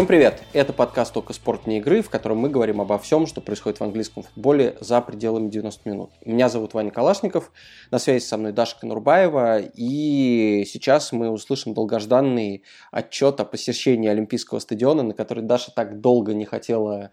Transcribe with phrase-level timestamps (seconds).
[0.00, 0.42] Всем привет!
[0.54, 3.84] Это подкаст «Только спорт не игры», в котором мы говорим обо всем, что происходит в
[3.84, 6.10] английском футболе за пределами 90 минут.
[6.24, 7.52] Меня зовут Ваня Калашников,
[7.90, 14.60] на связи со мной Даша Конурбаева, и сейчас мы услышим долгожданный отчет о посещении Олимпийского
[14.60, 17.10] стадиона, на который Даша так долго не хотела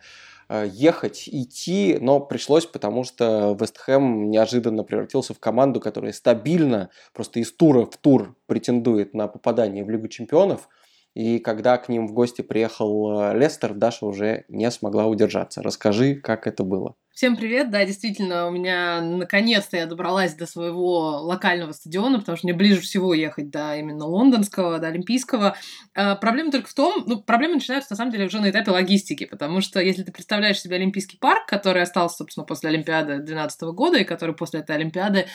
[0.47, 6.89] э, ехать, идти, но пришлось, потому что Вест Хэм неожиданно превратился в команду, которая стабильно,
[7.11, 10.69] просто из тура в тур претендует на попадание в Лигу чемпионов–
[11.17, 15.63] и когда к ним в гости приехал э, Лестер, Даша уже не смогла удержаться.
[15.63, 16.95] Расскажи, как это было.
[17.17, 22.45] Всем привет, да, действительно, у меня наконец-то я добралась до своего локального стадиона, потому что
[22.45, 25.57] мне ближе всего ехать до именно лондонского, до олимпийского.
[25.95, 29.25] А, проблема только в том, ну, проблемы начинаются на самом деле уже на этапе логистики,
[29.25, 33.97] потому что если ты представляешь себе Олимпийский парк, который остался, собственно, после Олимпиады 2012 года,
[33.97, 35.25] и который после этой Олимпиады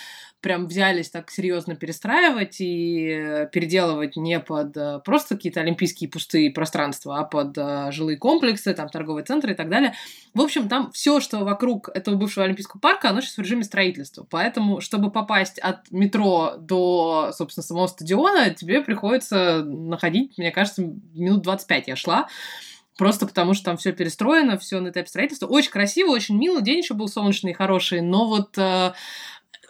[0.43, 7.21] прям взялись так серьезно перестраивать и переделывать не под э, просто какие-то олимпийские пустые пространства,
[7.21, 9.95] а под э, жилые комплексы, там торговые центры и так далее.
[10.35, 14.27] В общем, там все, что вокруг этого бывшего Олимпийского парка, оно сейчас в режиме строительства.
[14.29, 20.83] Поэтому, чтобы попасть от метро до, собственно, самого стадиона, тебе приходится находить, мне кажется,
[21.15, 22.29] минут 25 я шла.
[22.99, 25.47] Просто потому, что там все перестроено, все на этапе строительства.
[25.47, 28.93] Очень красиво, очень мило, день еще был солнечный, хороший, но вот э,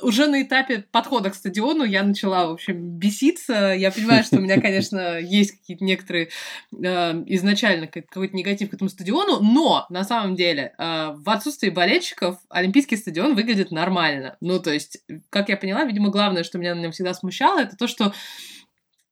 [0.03, 3.75] уже на этапе подхода к стадиону я начала, в общем, беситься.
[3.75, 6.29] Я понимаю, что у меня, конечно, есть какие-то некоторые
[6.73, 12.39] э, изначально какой-то негатив к этому стадиону, но на самом деле э, в отсутствии болельщиков
[12.49, 14.37] Олимпийский стадион выглядит нормально.
[14.41, 14.99] Ну, то есть,
[15.31, 18.13] как я поняла, видимо, главное, что меня на нем всегда смущало, это то, что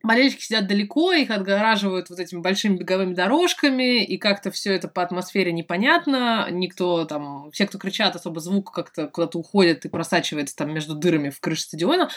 [0.02, 5.02] болельщики сидят далеко, их отгораживают вот этими большими беговыми дорожками, и как-то все это по
[5.02, 6.48] атмосфере непонятно.
[6.50, 11.30] Никто там, все, кто кричат, особо звук как-то куда-то уходит и просачивается там между дырами
[11.30, 12.10] в крыше стадиона.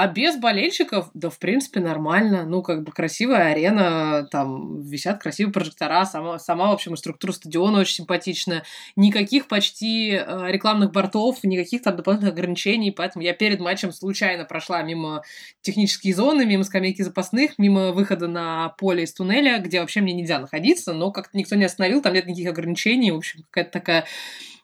[0.00, 2.46] А без болельщиков, да, в принципе, нормально.
[2.46, 7.80] Ну, как бы красивая арена, там висят красивые прожектора, сама, сама в общем, структура стадиона
[7.80, 8.62] очень симпатичная.
[8.96, 14.80] Никаких почти э, рекламных бортов, никаких там дополнительных ограничений, поэтому я перед матчем случайно прошла
[14.80, 15.22] мимо
[15.60, 20.38] технические зоны, мимо скамейки запасных, мимо выхода на поле из туннеля, где вообще мне нельзя
[20.38, 24.06] находиться, но как-то никто не остановил, там нет никаких ограничений, в общем, какая-то такая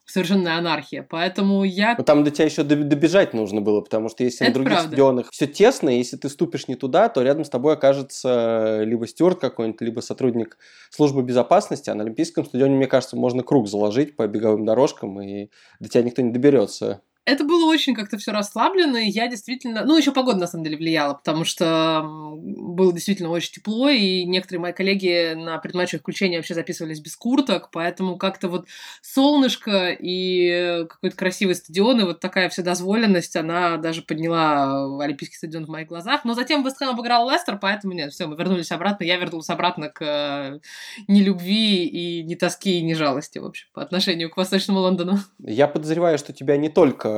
[0.07, 1.07] совершенная анархия.
[1.09, 1.95] Поэтому я...
[1.99, 4.89] Но там до тебя еще добежать нужно было, потому что если Это на других правда.
[4.89, 9.41] стадионах все тесно, если ты ступишь не туда, то рядом с тобой окажется либо стюарт
[9.41, 10.59] какой-нибудь, либо сотрудник
[10.91, 15.51] службы безопасности, а на Олимпийском стадионе, мне кажется, можно круг заложить по беговым дорожкам, и
[15.81, 17.03] до тебя никто не доберется.
[17.27, 19.85] Это было очень как-то все расслабленно, и я действительно...
[19.85, 22.05] Ну, еще погода, на самом деле, влияла, потому что
[22.37, 27.71] было действительно очень тепло, и некоторые мои коллеги на предматчевое включение вообще записывались без курток,
[27.73, 28.69] поэтому как-то вот
[29.03, 35.69] солнышко и какой-то красивый стадион, и вот такая вседозволенность, она даже подняла Олимпийский стадион в
[35.69, 36.25] моих глазах.
[36.25, 40.61] Но затем Вестхэм обыграл Лестер, поэтому нет, все, мы вернулись обратно, я вернулась обратно к
[41.09, 45.19] нелюбви и не тоски, и не жалости, в общем, по отношению к Восточному Лондону.
[45.41, 47.16] Я подозреваю, что тебя не только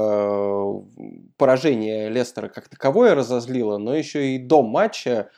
[1.36, 5.30] поражение Лестера как таковое разозлило, но еще и до матча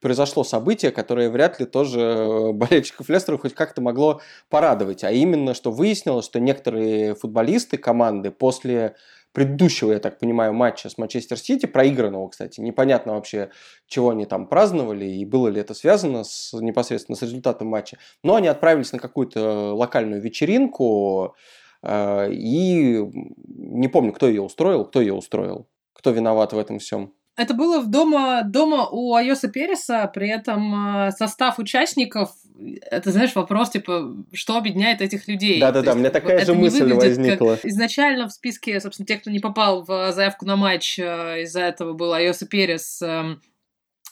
[0.00, 5.04] произошло событие, которое вряд ли тоже э, болельщиков Лестера хоть как-то могло порадовать.
[5.04, 8.94] А именно, что выяснилось, что некоторые футболисты команды после
[9.32, 13.50] предыдущего, я так понимаю, матча с Манчестер Сити, проигранного, кстати, непонятно вообще,
[13.86, 18.36] чего они там праздновали и было ли это связано с, непосредственно с результатом матча, но
[18.36, 21.36] они отправились на какую-то локальную вечеринку,
[21.84, 23.02] и
[23.46, 27.12] не помню, кто ее устроил, кто ее устроил, кто виноват в этом всем.
[27.38, 32.32] Это было в дома, дома у Айоса Переса, при этом а, состав участников,
[32.90, 35.60] это, знаешь, вопрос, типа, что объединяет этих людей?
[35.60, 37.54] Да-да-да, у меня такая же мысль возникла.
[37.54, 41.60] Как изначально в списке, собственно, тех, кто не попал в заявку на матч, а, из-за
[41.60, 43.40] этого был Айоса Перес, эм,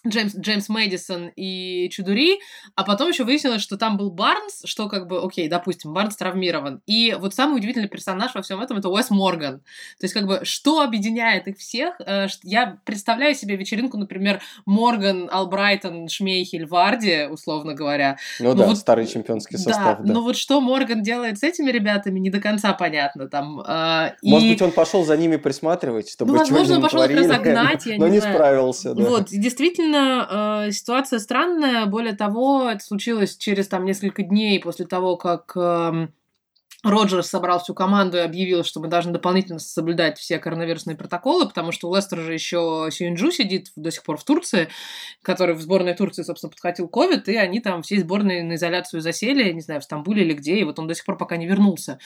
[0.06, 2.40] Джеймс, Джеймс Мэдисон и Чудури,
[2.74, 6.82] а потом еще выяснилось, что там был Барнс, что как бы, окей, допустим, Барнс травмирован.
[6.86, 9.58] И вот самый удивительный персонаж во всем этом это Уэс Морган.
[9.98, 12.00] То есть как бы, что объединяет их всех?
[12.00, 18.16] Э, я представляю себе вечеринку, например, Морган, Албрайтон, Шмейхель, Варди, условно говоря.
[18.40, 20.04] Ну, ну да, вот, старый чемпионский состав, да.
[20.04, 20.12] да.
[20.12, 23.28] Но вот что Морган делает с этими ребятами, не до конца понятно.
[23.28, 24.50] Там, э, Может и...
[24.52, 28.08] быть, он пошел за ними присматривать, чтобы ну, возможно, он пошел их разогнать, я но
[28.08, 28.94] не, не справился.
[28.94, 29.02] Да.
[29.02, 31.86] Вот, действительно, действительно, э, ситуация странная.
[31.86, 36.08] Более того, это случилось через там несколько дней после того, как э,
[36.82, 41.72] Роджерс собрал всю команду и объявил, что мы должны дополнительно соблюдать все коронавирусные протоколы, потому
[41.72, 44.68] что у Лестера же еще Сюинджу сидит до сих пор в Турции,
[45.22, 49.52] который в сборной Турции, собственно, подхватил ковид, и они там всей сборной на изоляцию засели,
[49.52, 51.98] не знаю, в Стамбуле или где, и вот он до сих пор пока не вернулся.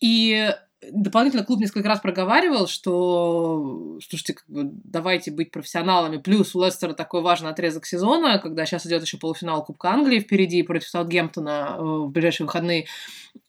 [0.00, 0.50] И
[0.92, 6.18] дополнительно клуб несколько раз проговаривал, что, слушайте, как бы, давайте быть профессионалами.
[6.18, 10.62] Плюс у Лестера такой важный отрезок сезона, когда сейчас идет еще полуфинал Кубка Англии впереди
[10.62, 12.86] против Саутгемптона э, в ближайшие выходные.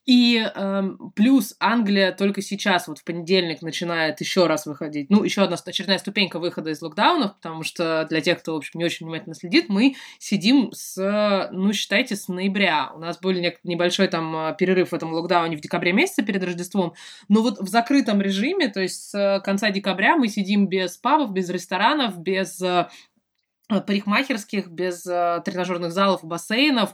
[0.07, 0.83] И э,
[1.15, 5.09] плюс Англия только сейчас, вот в понедельник, начинает еще раз выходить.
[5.09, 8.79] Ну, еще одна очередная ступенька выхода из локдаунов, потому что для тех, кто, в общем,
[8.79, 12.93] не очень внимательно следит, мы сидим с, ну, считайте, с ноября.
[12.95, 16.93] У нас был небольшой там э, перерыв в этом локдауне в декабре месяце перед Рождеством,
[17.27, 21.49] но вот в закрытом режиме, то есть с конца декабря мы сидим без пабов, без
[21.49, 22.87] ресторанов, без э,
[23.67, 26.93] парикмахерских, без э, тренажерных залов бассейнов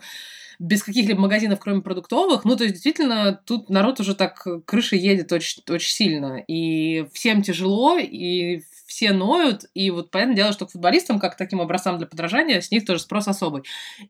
[0.60, 2.46] без каких-либо магазинов, кроме продуктовых.
[2.46, 6.44] Ну, то есть, действительно, тут народ уже так крыша едет очень, очень сильно.
[6.48, 8.62] И всем тяжело, и
[8.94, 12.62] все ноют, и вот понятное дело, что к футболистам, как к таким образцам для подражания,
[12.62, 13.64] с них тоже спрос особый.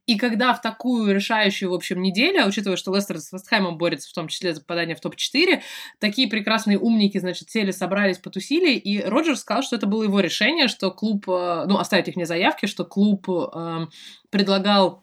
[0.08, 4.14] И когда в такую решающую, в общем, неделю, учитывая, что Лестер с Вестхэмом борется, в
[4.14, 5.62] том числе за попадание в топ-4,
[6.00, 10.68] такие прекрасные умники, значит, сели, собрались, потусили, и Роджер сказал, что это было его решение,
[10.68, 13.88] что клуб, э, ну, оставить их вне заявки, что клуб э,
[14.32, 15.03] предлагал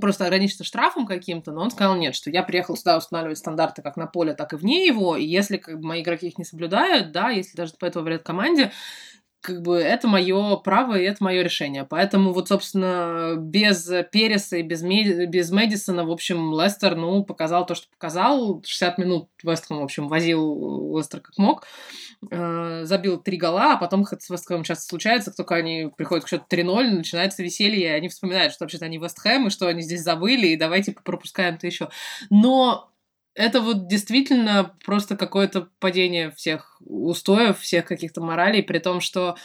[0.00, 3.96] просто ограничиться штрафом каким-то, но он сказал нет, что я приехал сюда устанавливать стандарты как
[3.96, 7.12] на поле, так и вне его, и если как бы, мои игроки их не соблюдают,
[7.12, 8.72] да, если даже по этому вред команде,
[9.40, 11.84] как бы это мое право и это мое решение.
[11.84, 17.64] Поэтому вот, собственно, без Переса и без, Мedi- без Мэдисона, в общем, Лестер, ну, показал
[17.64, 18.62] то, что показал.
[18.64, 21.66] 60 минут Вестхэм, в общем, возил Лестер как мог.
[22.30, 26.44] Э, забил три гола, а потом с Вестхэмом часто случается, только они приходят к счету
[26.50, 30.48] 3-0, начинается веселье, и они вспоминают, что вообще-то они Вестхэм, и что они здесь забыли,
[30.48, 31.88] и давайте пропускаем-то еще.
[32.28, 32.89] Но
[33.34, 39.36] это вот действительно просто какое-то падение всех устоев, всех каких-то моралей, при том, что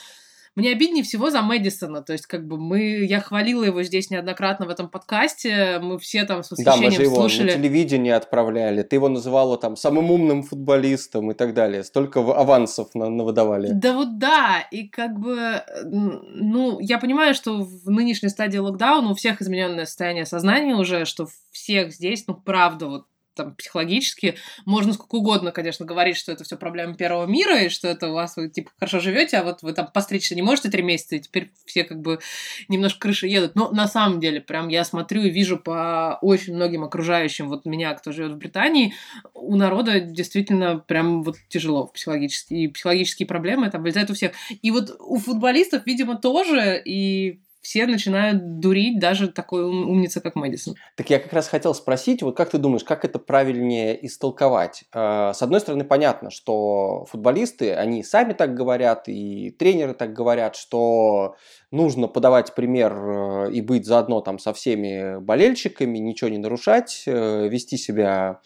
[0.55, 2.01] мне обиднее всего за Мэдисона.
[2.01, 5.79] То есть, как бы мы, я хвалила его здесь неоднократно в этом подкасте.
[5.81, 7.51] Мы все там с восхищением да, мы же его слушали.
[7.51, 8.81] на телевидение отправляли.
[8.81, 11.83] Ты его называла там самым умным футболистом и так далее.
[11.83, 13.71] Столько авансов на, на выдавали.
[13.73, 14.61] Да вот да.
[14.71, 20.25] И как бы, ну, я понимаю, что в нынешней стадии локдауна у всех измененное состояние
[20.25, 23.05] сознания уже, что всех здесь, ну, правда, вот
[23.35, 24.35] там, психологически.
[24.65, 28.13] Можно сколько угодно, конечно, говорить, что это все проблема первого мира, и что это у
[28.13, 31.19] вас вы, типа, хорошо живете, а вот вы там постричься не можете три месяца, и
[31.19, 32.19] теперь все как бы
[32.67, 33.55] немножко крыши едут.
[33.55, 37.93] Но на самом деле, прям я смотрю и вижу по очень многим окружающим, вот меня,
[37.93, 38.93] кто живет в Британии,
[39.33, 42.53] у народа действительно прям вот тяжело психологически.
[42.53, 44.31] И психологические проблемы там вылезают у всех.
[44.61, 50.75] И вот у футболистов, видимо, тоже, и все начинают дурить даже такой умница, как Мэдисон.
[50.95, 54.83] Так я как раз хотел спросить, вот как ты думаешь, как это правильнее истолковать?
[54.93, 60.55] Э, с одной стороны, понятно, что футболисты, они сами так говорят, и тренеры так говорят,
[60.55, 61.37] что
[61.71, 67.47] нужно подавать пример э, и быть заодно там со всеми болельщиками, ничего не нарушать, э,
[67.47, 68.41] вести себя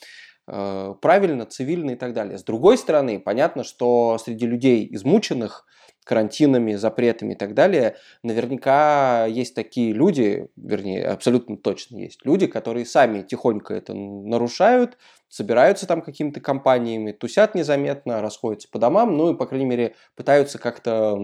[0.45, 2.39] правильно, цивильно и так далее.
[2.39, 5.67] С другой стороны, понятно, что среди людей измученных–
[6.09, 12.87] карантинами, запретами и так далее, наверняка есть такие люди, вернее, абсолютно точно есть люди, которые
[12.87, 14.97] сами тихонько это нарушают,
[15.27, 20.57] собираются там какими-то компаниями, тусят незаметно, расходятся по домам, ну и, по крайней мере, пытаются
[20.57, 21.15] как-то,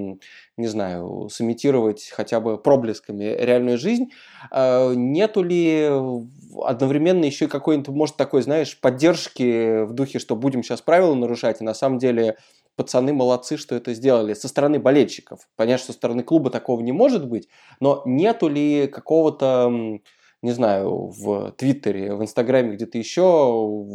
[0.56, 4.12] не знаю, сымитировать хотя бы проблесками реальную жизнь.
[4.52, 5.90] А, нету ли
[6.64, 11.64] одновременно еще какой-нибудь, может, такой, знаешь, поддержки в духе, что будем сейчас правила нарушать, и
[11.64, 12.38] на самом деле
[12.76, 15.48] пацаны молодцы, что это сделали со стороны болельщиков.
[15.56, 17.48] Понятно, что со стороны клуба такого не может быть,
[17.80, 20.00] но нету ли какого-то,
[20.42, 23.86] не знаю, в Твиттере, в Инстаграме, где-то еще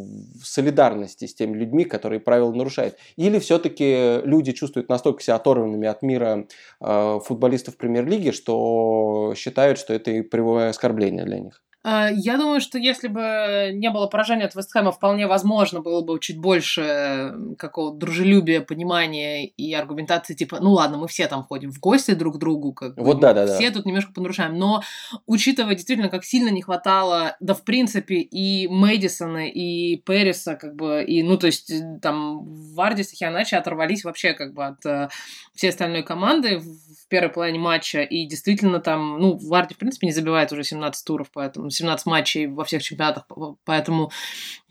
[0.43, 2.97] солидарности с теми людьми, которые правила нарушают?
[3.17, 6.47] Или все-таки люди чувствуют настолько себя оторванными от мира
[6.81, 11.63] э, футболистов премьер-лиги, что считают, что это и прямое оскорбление для них?
[11.83, 16.21] А, я думаю, что если бы не было поражения от Вестхэма, вполне возможно было бы
[16.21, 21.81] чуть больше какого-то дружелюбия, понимания и аргументации, типа, ну ладно, мы все там ходим в
[21.81, 23.77] гости друг к другу, как вот бы, да, да, все да.
[23.77, 24.59] тут немножко понарушаем.
[24.59, 24.83] Но
[25.27, 31.03] учитывая действительно, как сильно не хватало, да, в принципе, и Мэдисона, и Перриса, как бы,
[31.03, 31.73] и, ну, то есть,
[32.03, 32.45] там,
[32.75, 35.09] Вардис и Хианачи оторвались вообще, как бы, от э,
[35.55, 40.13] всей остальной команды в первой половине матча, и действительно там, ну, Варди, в принципе, не
[40.13, 43.27] забивает уже 17 туров, поэтому 17 матчей во всех чемпионатах,
[43.65, 44.11] поэтому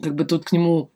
[0.01, 0.91] как бы тут к нему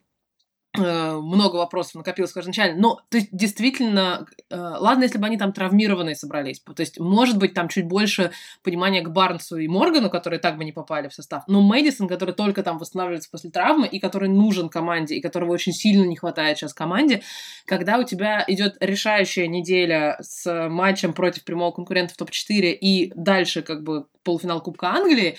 [0.76, 2.82] много вопросов накопилось изначально.
[2.82, 6.60] Но, то есть, действительно, э, ладно, если бы они там травмированные собрались.
[6.60, 8.32] То есть, может быть, там чуть больше
[8.64, 11.44] понимания к Барнсу и Моргану, которые так бы не попали в состав.
[11.48, 15.74] Но Мэдисон, который только там восстанавливается после травмы, и который нужен команде, и которого очень
[15.74, 17.22] сильно не хватает сейчас команде,
[17.66, 23.62] когда у тебя идет решающая неделя с матчем против прямого конкурента в топ-4 и дальше
[23.62, 25.38] как бы полуфинал Кубка Англии,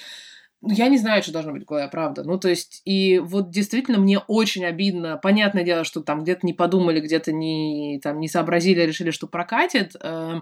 [0.67, 2.25] Ну, я не знаю, что должно быть в голове, правда.
[2.25, 5.19] Ну, то есть, и вот действительно мне очень обидно.
[5.23, 9.95] Понятное дело, что там где-то не подумали, где-то не, там, не сообразили, решили, что прокатит.
[10.01, 10.41] Э,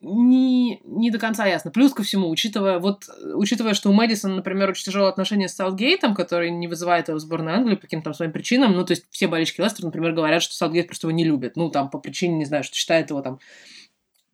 [0.00, 1.70] не, не до конца ясно.
[1.70, 6.14] Плюс ко всему, учитывая, вот, учитывая, что у Мэдисона, например, очень тяжелые отношения с Саутгейтом,
[6.14, 9.28] который не вызывает его в сборной Англии по каким-то своим причинам, ну, то есть все
[9.28, 11.56] болельщики Лестера, например, говорят, что Саутгейт просто его не любит.
[11.56, 13.40] Ну, там, по причине, не знаю, что считает его там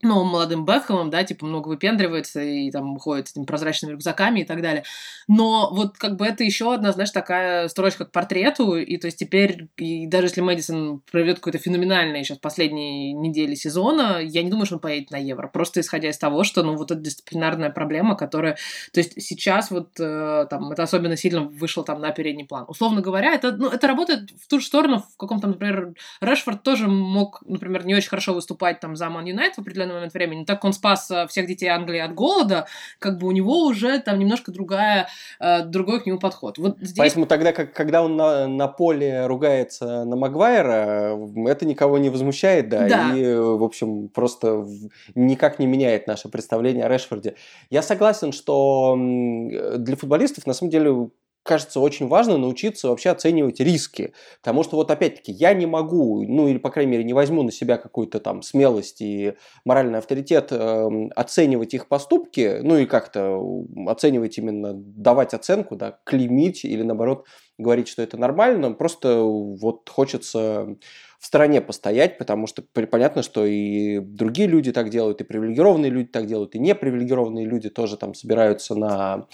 [0.06, 4.44] новым молодым Бекхэмом, да, типа много выпендривается и там ходит с этими прозрачными рюкзаками и
[4.44, 4.84] так далее.
[5.28, 9.18] Но вот как бы это еще одна, знаешь, такая строчка к портрету, и то есть
[9.18, 14.66] теперь, и даже если Мэдисон проведет какое-то феноменальное сейчас последние недели сезона, я не думаю,
[14.66, 18.16] что он поедет на Евро, просто исходя из того, что, ну, вот эта дисциплинарная проблема,
[18.16, 18.56] которая,
[18.92, 22.64] то есть сейчас вот э, там, это особенно сильно вышло там на передний план.
[22.68, 26.88] Условно говоря, это, ну, это работает в ту же сторону, в каком-то, например, Решфорд тоже
[26.88, 30.44] мог, например, не очень хорошо выступать там за Ман Юнайт в определенном момент времени.
[30.44, 32.66] Так он спас э, всех детей Англии от голода,
[32.98, 35.08] как бы у него уже там немножко другая,
[35.40, 36.58] э, другой к нему подход.
[36.58, 36.96] Вот здесь...
[36.96, 42.68] Поэтому тогда, как, когда он на, на поле ругается на Магуайра, это никого не возмущает,
[42.68, 44.66] да, да, и, в общем, просто
[45.14, 47.34] никак не меняет наше представление о Решфорде.
[47.70, 51.08] Я согласен, что для футболистов, на самом деле,
[51.46, 54.12] кажется, очень важно научиться вообще оценивать риски.
[54.40, 57.50] Потому что вот опять-таки я не могу, ну или, по крайней мере, не возьму на
[57.50, 59.34] себя какую-то там смелость и
[59.64, 63.40] моральный авторитет э, оценивать их поступки, ну и как-то
[63.86, 67.26] оценивать именно, давать оценку, да, клеймить или наоборот
[67.58, 68.72] говорить, что это нормально.
[68.72, 70.76] Просто вот хочется
[71.18, 76.08] в стороне постоять, потому что понятно, что и другие люди так делают, и привилегированные люди
[76.08, 79.26] так делают, и непривилегированные люди тоже там собираются на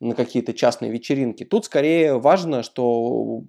[0.00, 1.44] на какие-то частные вечеринки.
[1.44, 3.42] Тут скорее важно, что...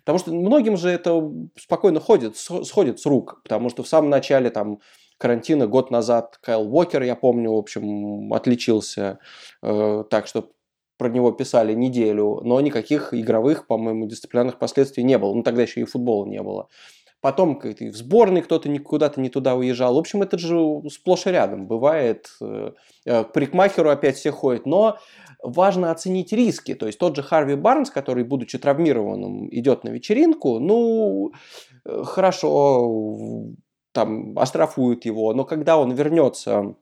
[0.00, 3.40] Потому что многим же это спокойно ходит, сходит с рук.
[3.42, 4.80] Потому что в самом начале там
[5.18, 9.18] карантина год назад Кайл Уокер, я помню, в общем, отличился.
[9.62, 10.50] Э, так что
[10.98, 15.34] про него писали неделю, но никаких игровых, по-моему, дисциплинарных последствий не было.
[15.34, 16.68] Ну, тогда еще и футбола не было.
[17.24, 19.94] Потом в сборной кто-то куда-то не туда уезжал.
[19.94, 20.58] В общем, это же
[20.90, 22.28] сплошь и рядом бывает.
[22.42, 22.72] Э,
[23.06, 24.66] к парикмахеру опять все ходят.
[24.66, 24.98] Но
[25.42, 26.74] важно оценить риски.
[26.74, 31.32] То есть тот же Харви Барнс, который, будучи травмированным, идет на вечеринку, ну,
[31.86, 33.54] э, хорошо,
[33.92, 36.74] там, оштрафуют его, но когда он вернется,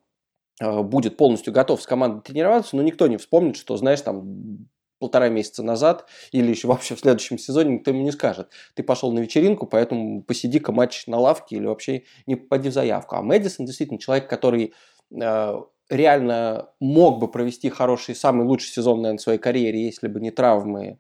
[0.61, 4.67] э, будет полностью готов с командой тренироваться, но никто не вспомнит, что, знаешь, там,
[5.03, 8.51] полтора месяца назад или еще вообще в следующем сезоне никто ему не скажет.
[8.75, 13.17] Ты пошел на вечеринку, поэтому посиди-ка матч на лавке или вообще не попади в заявку.
[13.17, 14.75] А Мэдисон действительно человек, который
[15.11, 20.21] э, реально мог бы провести хороший, самый лучший сезон, наверное, в своей карьере, если бы
[20.21, 20.99] не травмы.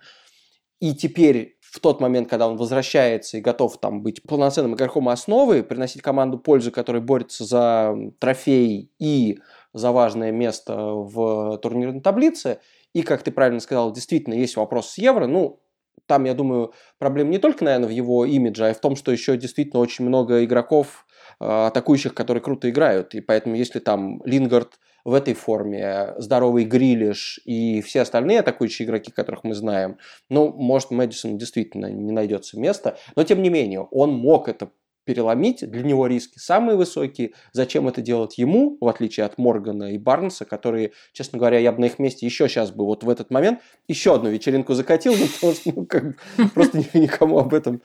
[0.80, 5.62] И теперь в тот момент, когда он возвращается и готов там быть полноценным игроком основы,
[5.62, 9.38] приносить команду пользу, который борется за трофей и
[9.72, 12.58] за важное место в турнирной таблице,
[12.92, 15.60] и, как ты правильно сказал, действительно есть вопрос с Евро, ну,
[16.06, 19.36] там, я думаю, проблема не только, наверное, в его имидже, а в том, что еще
[19.36, 21.06] действительно очень много игроков,
[21.40, 23.14] Э, атакующих, которые круто играют.
[23.14, 29.10] И поэтому, если там Лингард в этой форме, здоровый Грилиш и все остальные атакующие игроки,
[29.10, 32.96] которых мы знаем, ну, может, Мэдисон действительно не найдется места.
[33.16, 34.70] Но, тем не менее, он мог это
[35.04, 37.32] переломить, для него риски самые высокие.
[37.52, 41.80] Зачем это делать ему, в отличие от Моргана и Барнса, которые, честно говоря, я бы
[41.80, 45.26] на их месте еще сейчас бы вот в этот момент еще одну вечеринку закатил, ну,
[45.26, 46.16] потому что ну, как бы,
[46.54, 47.82] просто никому об этом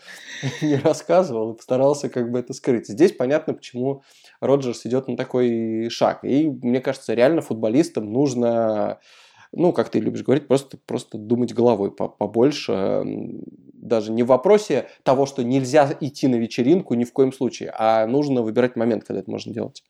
[0.61, 2.87] не рассказывал и постарался как бы это скрыть.
[2.87, 4.03] Здесь понятно, почему
[4.39, 6.23] Роджерс идет на такой шаг.
[6.23, 8.99] И мне кажется, реально футболистам нужно
[9.51, 13.03] ну, как ты любишь говорить, просто, просто думать головой побольше.
[13.73, 18.05] Даже не в вопросе того, что нельзя идти на вечеринку ни в коем случае, а
[18.07, 19.83] нужно выбирать момент, когда это можно делать.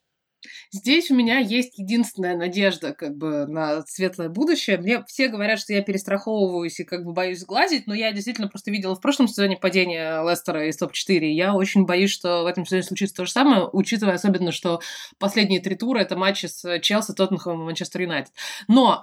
[0.71, 4.77] Здесь у меня есть единственная надежда как бы на светлое будущее.
[4.77, 8.71] Мне все говорят, что я перестраховываюсь и как бы боюсь сглазить, но я действительно просто
[8.71, 11.25] видела в прошлом сезоне падение Лестера из топ-4.
[11.27, 14.81] Я очень боюсь, что в этом сезоне случится то же самое, учитывая особенно, что
[15.19, 18.33] последние три тура это матчи с Челси, Тоттенхэмом и Манчестер Юнайтед.
[18.67, 19.01] Но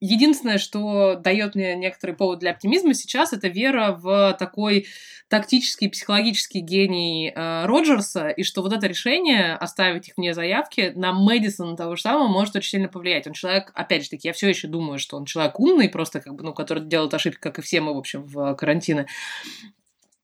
[0.00, 4.86] Единственное, что дает мне некоторый повод для оптимизма сейчас, это вера в такой
[5.28, 11.12] тактический, психологический гений э, Роджерса, и что вот это решение оставить их вне заявки на
[11.12, 13.26] Мэдисона того же самого может очень сильно повлиять.
[13.26, 16.34] Он человек, опять же таки, я все еще думаю, что он человек умный, просто как
[16.34, 19.06] бы, ну, который делает ошибки, как и все мы, в общем, в карантины.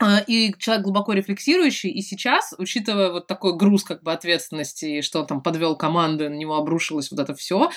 [0.03, 5.21] А, и человек глубоко рефлексирующий, и сейчас, учитывая вот такой груз как бы ответственности, что
[5.21, 7.71] он там подвел команду, на него обрушилось вот это все,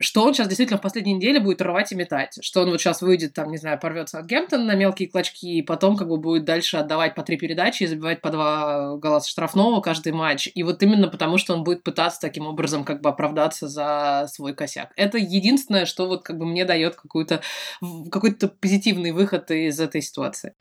[0.00, 2.38] что он сейчас действительно в последней неделе будет рвать и метать.
[2.42, 5.62] Что он вот сейчас выйдет, там, не знаю, порвется от Гемптон на мелкие клочки, и
[5.62, 9.80] потом как бы будет дальше отдавать по три передачи и забивать по два гола штрафного
[9.80, 10.48] каждый матч.
[10.54, 14.54] И вот именно потому, что он будет пытаться таким образом как бы оправдаться за свой
[14.54, 14.92] косяк.
[14.96, 17.40] Это единственное, что вот как бы мне дает какой-то
[18.10, 20.54] какой-то позитивный выход из этой ситуации.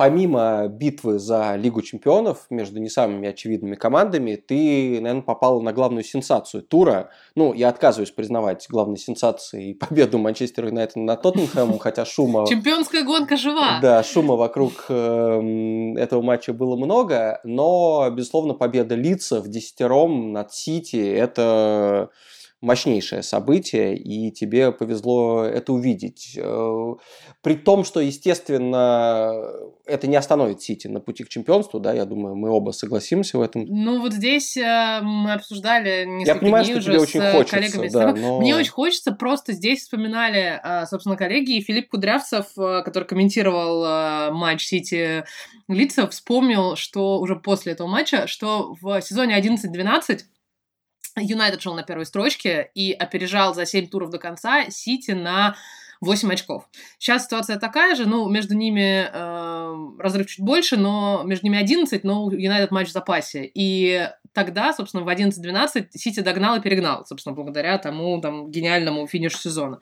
[0.00, 6.04] Помимо битвы за Лигу чемпионов между не самыми очевидными командами, ты, наверное, попал на главную
[6.04, 7.10] сенсацию тура.
[7.34, 12.46] Ну, я отказываюсь признавать главной сенсацией победу Манчестер Юнайтед на Тоттенхэм, хотя шума...
[12.46, 13.78] Чемпионская гонка жива!
[13.82, 20.50] Да, шума вокруг э, этого матча было много, но, безусловно, победа Лица в десятером над
[20.50, 22.08] Сити– это
[22.60, 26.34] мощнейшее событие, и тебе повезло это увидеть.
[26.36, 26.94] Э,
[27.40, 29.32] при том, что, естественно,
[29.86, 33.40] это не остановит Сити на пути к чемпионству, да, я думаю, мы оба согласимся в
[33.40, 33.64] этом.
[33.64, 37.88] Ну, вот здесь э, мы обсуждали несколько я понимаю, дней что тебе очень хочется, коллегами.
[37.88, 38.40] Да, но...
[38.40, 44.66] Мне очень хочется, просто здесь вспоминали, э, собственно, коллеги, и Филипп Кудрявцев, который комментировал матч
[44.66, 45.24] Сити
[45.66, 50.20] Лица, вспомнил, что уже после этого матча, что в сезоне 11-12
[51.16, 55.56] Юнайтед шел на первой строчке и опережал за 7 туров до конца Сити на
[56.00, 56.68] 8 очков.
[56.98, 62.04] Сейчас ситуация такая же, ну, между ними э, разрыв чуть больше, но между ними 11,
[62.04, 63.50] но Юнайтед матч в запасе.
[63.54, 69.38] И тогда, собственно, в 11-12 Сити догнал и перегнал, собственно, благодаря тому там, гениальному финишу
[69.38, 69.78] сезона.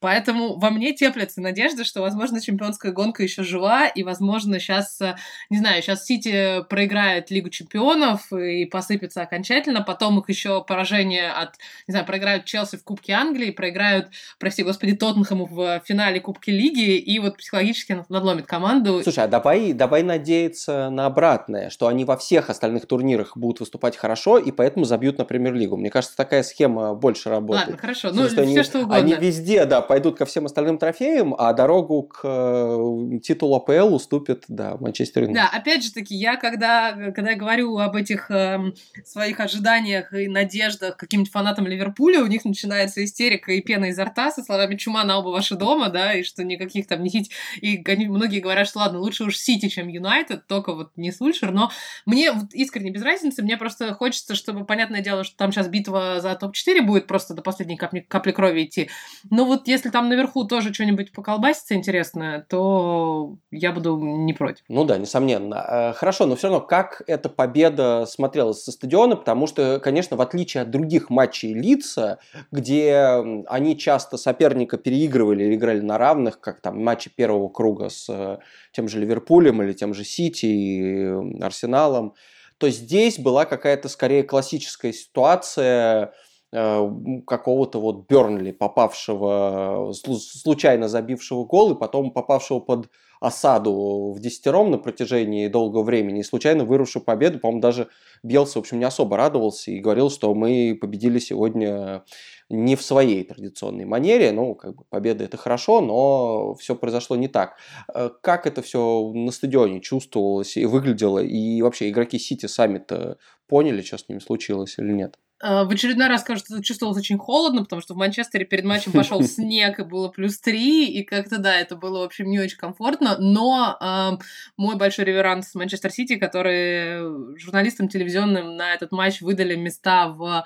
[0.00, 5.16] Поэтому во мне теплится надежда, что, возможно, чемпионская гонка еще жива, и, возможно, сейчас, э,
[5.50, 11.56] не знаю, сейчас Сити проиграет Лигу чемпионов и посыпется окончательно, потом их еще поражение от,
[11.86, 16.96] не знаю, проиграют Челси в Кубке Англии, проиграют, прости господи, Тоттенхэму в финале Кубки Лиги,
[16.96, 19.02] и вот психологически надломит команду.
[19.02, 23.96] Слушай, а давай, давай надеяться на обратное, что они во всех остальных турнирах будут выступать
[23.96, 25.76] хорошо, и поэтому забьют на Премьер-лигу.
[25.76, 27.66] Мне кажется, такая схема больше работает.
[27.66, 28.96] Ладно, хорошо, ну, все они, что угодно.
[28.96, 34.44] Они везде, да, пойдут ко всем остальным трофеям, а дорогу к э, титулу АПЛ уступит,
[34.46, 35.42] да, Манчестер Юнайтед.
[35.42, 38.72] Да, опять же таки, я когда, когда я говорю об этих э,
[39.04, 44.30] своих ожиданиях и надеждах каким-нибудь фанатам Ливерпуля, у них начинается истерика и пена изо рта
[44.30, 47.32] со словами «чума на оба ваши дома», да, и что никаких там не хить...
[47.60, 51.72] И многие говорят, что ладно, лучше уж Сити, чем Юнайтед, только вот не Сульшер, но
[52.06, 56.20] мне вот искренне без разницы, мне просто хочется, чтобы, понятное дело, что там сейчас битва
[56.20, 58.88] за топ-4 будет просто до последней капли, капли крови идти,
[59.30, 64.64] но вот если там, наверное, наверху тоже что-нибудь поколбасится интересное, то я буду не против.
[64.68, 65.54] Ну да, несомненно.
[65.54, 70.20] Э, хорошо, но все равно как эта победа смотрелась со стадиона, потому что, конечно, в
[70.20, 72.18] отличие от других матчей лица,
[72.52, 78.06] где они часто соперника переигрывали или играли на равных, как там матчи первого круга с
[78.08, 78.38] э,
[78.72, 82.14] тем же Ливерпулем или тем же Сити и Арсеналом,
[82.58, 86.12] то здесь была какая-то скорее классическая ситуация,
[86.52, 92.88] какого-то вот Бернли, попавшего, случайно забившего гол и потом попавшего под
[93.20, 97.38] осаду в десятером на протяжении долгого времени и случайно вырушив победу.
[97.38, 97.88] По-моему, даже
[98.22, 102.02] Белса, в общем, не особо радовался и говорил, что мы победили сегодня
[102.48, 104.32] не в своей традиционной манере.
[104.32, 107.56] Ну, как бы победа это хорошо, но все произошло не так.
[107.94, 111.20] Э, как это все на стадионе чувствовалось и выглядело?
[111.20, 115.16] И вообще игроки Сити сами-то поняли, что с ними случилось или нет?
[115.42, 119.22] Э, в очередной раз, кажется, чувствовалось очень холодно, потому что в Манчестере перед матчем пошел
[119.24, 123.16] снег, и было плюс три, и как-то, да, это было, в общем, не очень комфортно,
[123.18, 124.22] но э,
[124.56, 130.44] мой большой реверанс Манчестер Сити, который журналистам телевизионным на этот матч выдали места в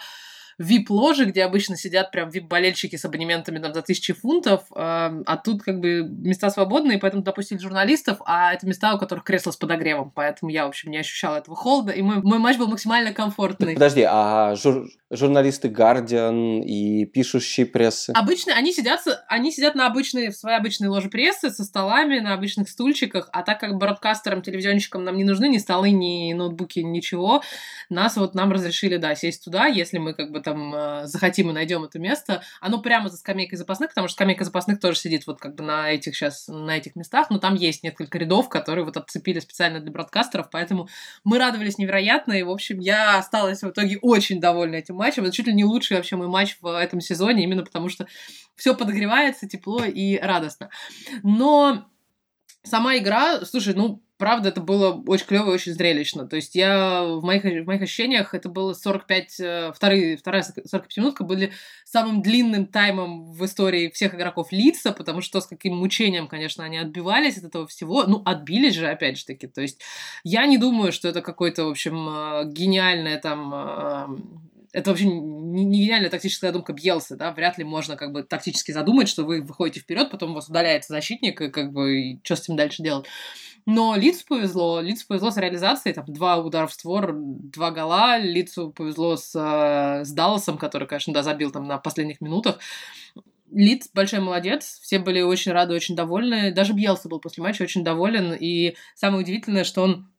[0.59, 5.63] вип-ложи, где обычно сидят прям вип-болельщики с абонементами там за тысячи фунтов, э, а тут
[5.63, 10.11] как бы места свободные, поэтому допустили журналистов, а это места, у которых кресло с подогревом,
[10.15, 13.75] поэтому я, в общем, не ощущала этого холода, и мой, мой матч был максимально комфортный.
[13.75, 18.11] Подожди, а жур журналисты Guardian и пишущие прессы?
[18.15, 22.35] Обычно они сидят, они сидят на обычной, в своей обычной ложе прессы со столами, на
[22.35, 27.43] обычных стульчиках, а так как бродкастерам, телевизионщикам нам не нужны ни столы, ни ноутбуки, ничего,
[27.89, 31.53] нас вот нам разрешили, да, сесть туда, если мы как бы там э, захотим и
[31.53, 32.43] найдем это место.
[32.61, 35.91] Оно прямо за скамейкой запасных, потому что скамейка запасных тоже сидит вот как бы на
[35.91, 39.91] этих сейчас, на этих местах, но там есть несколько рядов, которые вот отцепили специально для
[39.91, 40.89] бродкастеров, поэтому
[41.25, 45.25] мы радовались невероятно, и, в общем, я осталась в итоге очень довольна этим матчем.
[45.25, 48.07] Это чуть ли не лучший вообще мой матч в этом сезоне, именно потому что
[48.55, 50.71] все подогревается, тепло и радостно.
[51.23, 51.87] Но
[52.63, 56.27] сама игра, слушай, ну, правда, это было очень клево и очень зрелищно.
[56.27, 60.97] То есть я в моих, в моих ощущениях это было 45, э, вторые, вторая 45
[60.97, 61.53] минутка были
[61.85, 66.79] самым длинным таймом в истории всех игроков лица, потому что с каким мучением, конечно, они
[66.79, 68.05] отбивались от этого всего.
[68.05, 69.47] Ну, отбились же, опять же таки.
[69.47, 69.81] То есть
[70.23, 75.65] я не думаю, что это какой-то, в общем, э, гениальное там э, это вообще не,
[75.65, 79.41] не гениальная тактическая задумка Бьелса, да, вряд ли можно как бы тактически задумать, что вы
[79.41, 82.83] выходите вперед, потом у вас удаляется защитник, и как бы и что с этим дальше
[82.83, 83.07] делать.
[83.67, 84.81] Но Лицу повезло.
[84.81, 85.95] Лицу повезло с реализацией.
[85.95, 88.19] Там два удара в створ, два гола.
[88.19, 92.59] Лицу повезло с, э, с Далласом, который, конечно, да, забил там на последних минутах.
[93.51, 96.53] Лиц большой молодец, все были очень рады, очень довольны.
[96.53, 98.35] Даже Бьелса был после матча очень доволен.
[98.39, 100.11] И самое удивительное, что он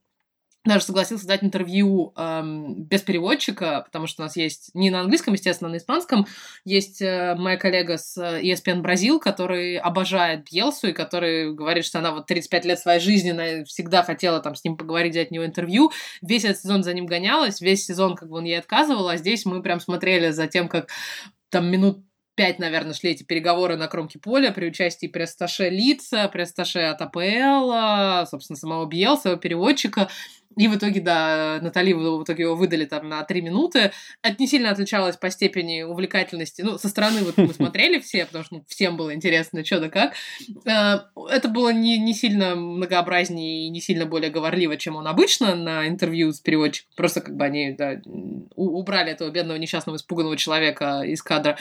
[0.65, 5.33] даже согласился дать интервью эм, без переводчика, потому что у нас есть не на английском,
[5.33, 6.25] естественно, а на испанском.
[6.63, 11.99] Есть э, моя коллега с э, ESPN Бразил, который обожает Бьелсу и который говорит, что
[11.99, 15.45] она вот 35 лет своей жизни всегда хотела там с ним поговорить, взять у него
[15.45, 15.91] интервью.
[16.21, 19.45] Весь этот сезон за ним гонялась, весь сезон как бы он ей отказывал, а здесь
[19.45, 20.89] мы прям смотрели за тем, как
[21.49, 21.99] там минут
[22.35, 28.29] пять, наверное, шли эти переговоры на кромке поля при участии пресс-таше Лица, пресс-таше от АПЛ,
[28.29, 30.09] собственно, самого Бьелса, переводчика.
[30.57, 33.91] И в итоге, да, Натали в итоге его выдали там на три минуты.
[34.21, 36.61] Это не сильно отличалось по степени увлекательности.
[36.61, 39.89] Ну, со стороны вот мы смотрели все, потому что ну, всем было интересно, что да
[39.89, 40.13] как.
[40.65, 45.55] Э, это было не, не сильно многообразнее и не сильно более говорливо, чем он обычно
[45.55, 46.91] на интервью с переводчиком.
[46.95, 48.01] Просто как бы они да,
[48.55, 51.57] убрали этого бедного несчастного испуганного человека из кадра.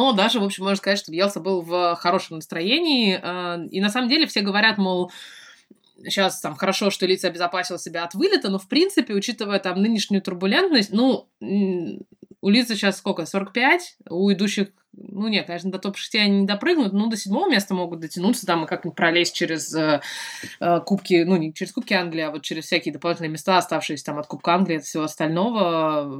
[0.00, 3.20] Но даже, в общем, можно сказать, что Бьелса был в хорошем настроении.
[3.22, 5.12] Э, и на самом деле все говорят, мол,
[6.02, 10.22] сейчас там хорошо, что лица обезопасил себя от вылета, но в принципе, учитывая там нынешнюю
[10.22, 16.40] турбулентность, ну, у лица сейчас сколько, 45, у идущих ну нет, конечно, до топ-6 они
[16.40, 20.00] не допрыгнут, но до седьмого места могут дотянуться там и как-нибудь пролезть через э,
[20.60, 24.18] э, кубки, ну не через кубки Англии, а вот через всякие дополнительные места, оставшиеся там
[24.18, 26.10] от Кубка Англии, от всего остального.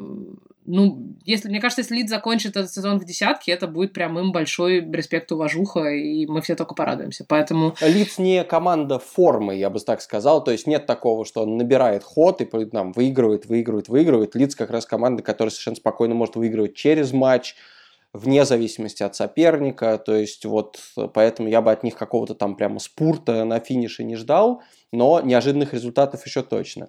[0.67, 4.31] Ну, если, мне кажется, если Лид закончит этот сезон в десятке, это будет прям им
[4.31, 7.25] большой респект, уважуха, и мы все только порадуемся.
[7.27, 7.75] Поэтому...
[7.81, 10.45] Лидс не команда формы, я бы так сказал.
[10.45, 14.37] То есть нет такого, что он набирает ход и там, выигрывает, выигрывает, выигрывает.
[14.37, 17.57] Лидс как раз команда, которая совершенно спокойно может выигрывать через матч,
[18.13, 20.81] вне зависимости от соперника, то есть вот
[21.15, 25.75] поэтому я бы от них какого-то там прямо спурта на финише не ждал, но неожиданных
[25.75, 26.89] результатов еще точно.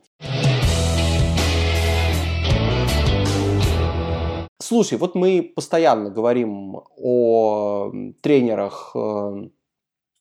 [4.60, 9.50] Слушай, вот мы постоянно говорим о тренерах э,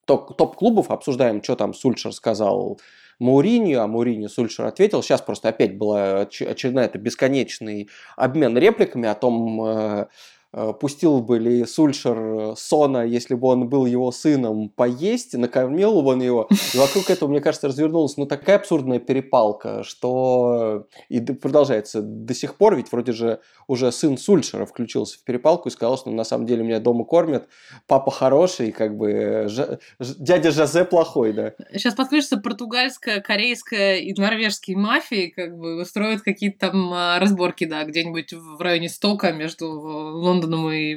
[0.06, 2.80] топ-клубов, обсуждаем, что там Сульшер сказал
[3.20, 5.04] Мауринью, а Мауринью Сульшер ответил.
[5.04, 10.06] Сейчас просто опять была очередная это бесконечный обмен репликами о том, э, Э,
[10.52, 16.10] пустил бы ли Сульшер э, Сона, если бы он был его сыном, поесть, накормил бы
[16.10, 16.48] он его.
[16.74, 22.56] И вокруг этого, мне кажется, развернулась ну, такая абсурдная перепалка, что и продолжается до сих
[22.56, 26.46] пор, ведь вроде же уже сын Сульшера включился в перепалку и сказал, что на самом
[26.46, 27.48] деле меня дома кормят,
[27.86, 31.52] папа хороший, как бы ж, дядя Жозе плохой, да.
[31.72, 37.84] Сейчас подключится португальская, корейская и норвежские мафии, как бы устроят какие-то там а, разборки, да,
[37.84, 40.96] где-нибудь в районе Стока между Лондоном Лондоном и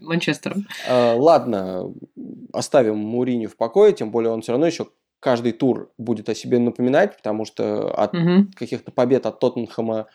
[0.00, 0.66] Манчестером.
[0.88, 1.92] А, ладно,
[2.52, 4.88] оставим Мурини в покое, тем более он все равно еще
[5.20, 8.46] каждый тур будет о себе напоминать, потому что от угу.
[8.56, 10.08] каких-то побед от Тоттенхэма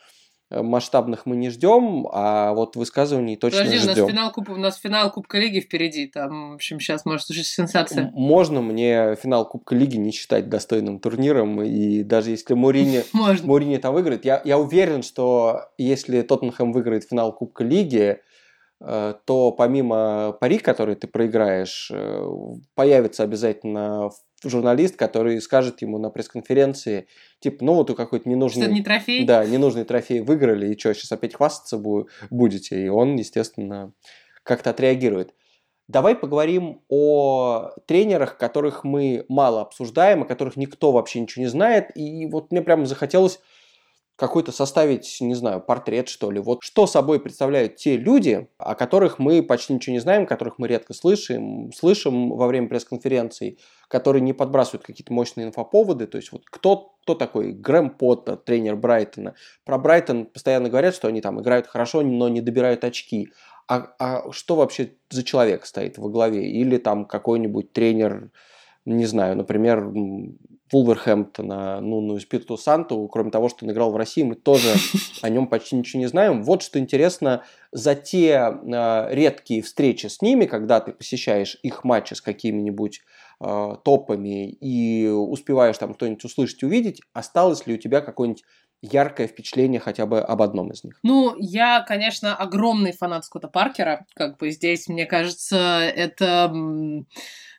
[0.50, 3.92] э, масштабных мы не ждем, а вот высказываний точно Подожди, ждем.
[3.92, 4.50] у нас финал, Куб...
[4.50, 8.12] у нас финал Кубка Лиги впереди, там, в общем, сейчас может случиться сенсация.
[8.14, 13.04] Можно мне финал Кубка Лиги не считать достойным турниром, и даже если Мурини,
[13.44, 18.20] Мурини там выиграет, я, я уверен, что если Тоттенхэм выиграет финал Кубка Лиги,
[18.80, 22.28] то помимо пари, который ты проиграешь, э,
[22.76, 24.12] появится обязательно
[24.44, 27.08] журналист, который скажет ему на пресс-конференции,
[27.40, 28.66] типа, ну вот у какой-то ненужный...
[28.66, 29.26] Что не трофей?
[29.26, 31.78] Да, ненужный трофей выиграли, и что, сейчас опять хвастаться
[32.30, 32.86] будете?
[32.86, 33.94] И он, естественно,
[34.44, 35.34] как-то отреагирует.
[35.88, 41.96] Давай поговорим о тренерах, которых мы мало обсуждаем, о которых никто вообще ничего не знает.
[41.96, 43.40] И вот мне прямо захотелось
[44.18, 46.40] какой-то составить, не знаю, портрет, что ли.
[46.40, 50.68] Вот что собой представляют те люди, о которых мы почти ничего не знаем, которых мы
[50.68, 56.08] редко слышим, слышим во время пресс-конференций, которые не подбрасывают какие-то мощные инфоповоды.
[56.08, 59.36] То есть вот кто, кто такой Грэм Поттер, тренер Брайтона.
[59.64, 63.30] Про Брайтон постоянно говорят, что они там играют хорошо, но не добирают очки.
[63.68, 66.50] А, а что вообще за человек стоит во главе?
[66.50, 68.32] Или там какой-нибудь тренер,
[68.86, 69.94] не знаю, например,
[70.72, 74.74] Вулверхэмптона, ну, ну, Спирту Санту, кроме того, что он играл в России, мы тоже
[75.22, 76.44] о нем почти ничего не знаем.
[76.44, 82.14] Вот что интересно, за те э, редкие встречи с ними, когда ты посещаешь их матчи
[82.14, 83.02] с какими-нибудь
[83.40, 88.44] э, топами и успеваешь там что-нибудь услышать, увидеть, осталось ли у тебя какое-нибудь
[88.82, 91.00] яркое впечатление хотя бы об одном из них?
[91.04, 94.06] Ну, я, конечно, огромный фанат Скотта Паркера.
[94.16, 96.54] Как бы здесь, мне кажется, это...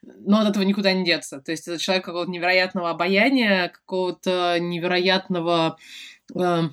[0.02, 1.40] Но от этого никуда не деться.
[1.40, 5.78] То есть это человек какого-то невероятного обаяния, какого-то невероятного...
[6.34, 6.68] Э,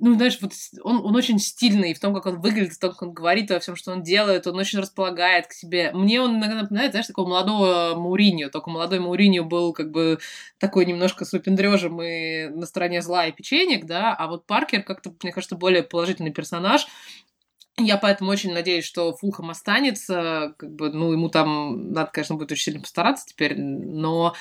[0.00, 3.02] ну, знаешь, вот он, он очень стильный в том, как он выглядит, в том, как
[3.02, 5.90] он говорит, во всем, что он делает, он очень располагает к себе.
[5.92, 10.18] Мне он иногда напоминает, знаешь, такого молодого Мауриньо, только молодой Мауриньо был как бы
[10.58, 15.12] такой немножко с выпендрежем и на стороне зла и печенек, да, а вот Паркер как-то,
[15.22, 16.86] мне кажется, более положительный персонаж,
[17.84, 20.54] я поэтому очень надеюсь, что Фулхам останется.
[20.58, 24.34] Как бы, ну, ему там надо, конечно, будет очень сильно постараться теперь, но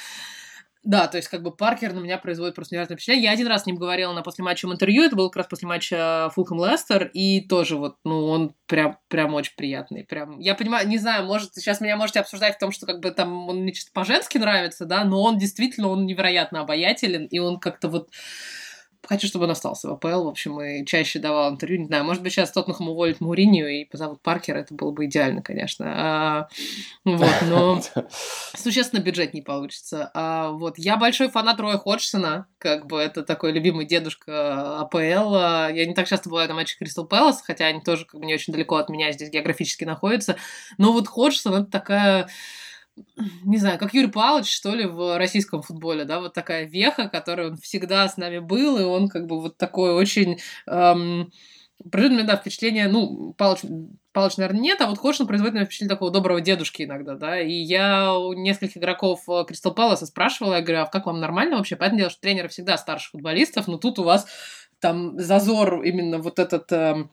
[0.84, 3.26] да, то есть как бы Паркер на меня производит просто невероятное впечатление.
[3.26, 6.32] Я один раз с ним говорила на послематчевом интервью, это было как раз после матча
[6.34, 10.06] Фулхэм Лестер, и тоже вот, ну, он прям, прям очень приятный.
[10.06, 13.12] Прям, я понимаю, не знаю, может, сейчас меня можете обсуждать в том, что как бы
[13.12, 17.90] там он мне по-женски нравится, да, но он действительно, он невероятно обаятелен, и он как-то
[17.90, 18.10] вот
[19.10, 21.80] Хочу, чтобы он остался в АПЛ, в общем, и чаще давал интервью.
[21.80, 25.42] Не знаю, может быть, сейчас Тоттенхэм уволит Мауринию и позовут Паркера, это было бы идеально,
[25.42, 25.86] конечно.
[25.90, 26.48] А,
[27.06, 27.82] вот, но
[28.56, 30.12] существенно бюджет не получится.
[30.14, 35.00] А, вот, я большой фанат Роя Ходжсона, как бы это такой любимый дедушка АПЛ.
[35.74, 38.36] Я не так часто бываю на матче Кристал Пэлас, хотя они тоже как бы не
[38.36, 40.36] очень далеко от меня здесь географически находятся.
[40.78, 42.30] Но вот Ходжсон это такая
[43.44, 47.52] не знаю, как Юрий Павлович, что ли, в российском футболе, да, вот такая веха, которая
[47.52, 50.40] он всегда с нами был, и он как бы вот такой очень...
[50.68, 51.32] Эм,
[51.92, 53.62] производит меня, да, впечатление, ну, Павлович,
[54.12, 57.54] Павлович, наверное, нет, а вот Ходжсон производит меня впечатление такого доброго дедушки иногда, да, и
[57.54, 61.78] я у нескольких игроков Кристал Паласа спрашивала, я говорю, а как вам нормально вообще?
[61.78, 64.28] Понятное дело, что тренеры всегда старше футболистов, но тут у вас
[64.80, 66.72] там зазор именно вот этот...
[66.72, 67.12] Эм,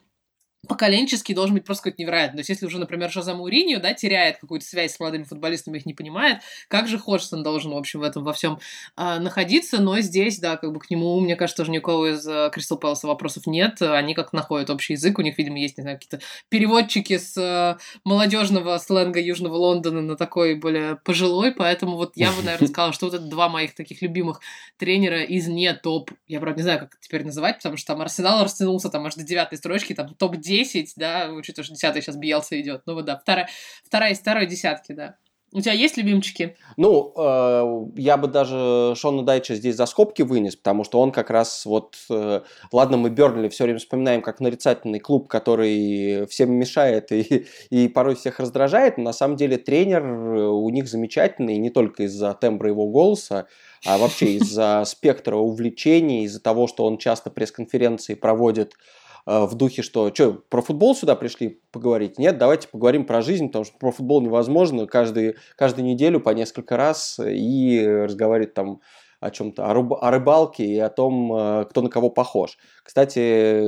[0.67, 2.37] поколенческий должен быть просто какой-то невероятный.
[2.37, 5.85] То есть, если уже, например, Жозе Мауриньо, да, теряет какую-то связь с молодыми футболистами, их
[5.85, 8.59] не понимает, как же Ходжсон должен, в общем, в этом во всем
[8.95, 12.77] э, находиться, но здесь, да, как бы к нему, мне кажется, тоже никого из Кристал
[12.77, 15.97] э, Пэласа вопросов нет, они как находят общий язык, у них, видимо, есть, не знаю,
[15.97, 22.31] какие-то переводчики с э, молодежного сленга Южного Лондона на такой более пожилой, поэтому вот я
[22.31, 24.41] бы, наверное, сказала, что вот это два моих таких любимых
[24.77, 28.43] тренера из не топ, я, правда, не знаю, как теперь называть, потому что там Арсенал
[28.43, 32.59] растянулся там аж до девятой строчки, там топ 10, да, учитывая, что 10 сейчас Биелса
[32.59, 32.83] идет.
[32.85, 33.49] Ну вот да, вторая,
[33.85, 35.17] вторая из второй десятки, да.
[35.53, 36.57] У тебя есть любимчики?
[36.75, 41.29] Ну, э, я бы даже Шона Дайча здесь за скобки вынес, потому что он как
[41.29, 41.95] раз вот...
[42.09, 42.41] Э,
[42.73, 48.15] ладно, мы Бернли все время вспоминаем как нарицательный клуб, который всем мешает и, и порой
[48.15, 52.87] всех раздражает, но на самом деле тренер у них замечательный, не только из-за тембра его
[52.87, 53.47] голоса,
[53.85, 59.81] а вообще из-за спектра увлечений, из-за того, что он часто пресс-конференции проводит Э, в духе,
[59.81, 62.17] что, что, про футбол сюда пришли поговорить?
[62.17, 66.77] Нет, давайте поговорим про жизнь, потому что про футбол невозможно каждый, каждую неделю по несколько
[66.77, 68.79] раз и разговаривать там
[69.19, 72.57] о чем-то, о, рыб, о рыбалке и о том, э, кто на кого похож.
[72.83, 73.67] Кстати,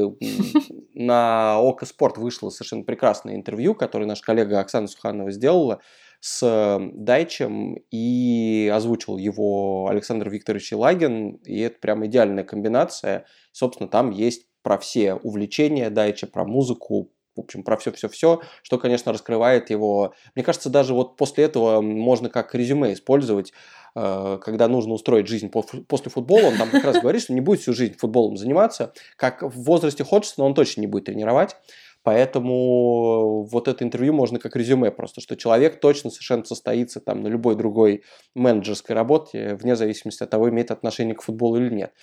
[0.94, 5.82] на Око Спорт вышло совершенно прекрасное интервью, которое наша коллега Оксана Суханова сделала
[6.22, 13.26] с Дайчем и озвучил его Александр Викторович Лагин, и это прям идеальная комбинация.
[13.52, 19.12] Собственно, там есть про все увлечения Дайча, про музыку, в общем, про все-все-все, что, конечно,
[19.12, 20.14] раскрывает его.
[20.36, 23.52] Мне кажется, даже вот после этого можно как резюме использовать,
[23.96, 27.62] э, когда нужно устроить жизнь после футбола, он там как раз говорит, что не будет
[27.62, 31.56] всю жизнь футболом заниматься, как в возрасте Ходжсона он точно не будет тренировать,
[32.02, 37.28] Поэтому вот это интервью можно как резюме просто, что человек точно совершенно состоится там на
[37.28, 38.04] любой другой
[38.36, 41.94] менеджерской работе, вне зависимости от того, имеет отношение к футболу или нет.